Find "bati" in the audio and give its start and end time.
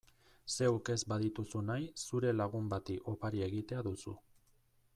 2.73-2.97